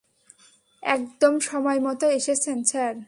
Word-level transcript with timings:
একদম 0.83 1.33
সময়মতো 1.49 2.05
এসেছেন, 2.11 2.57
স্যার। 2.63 2.93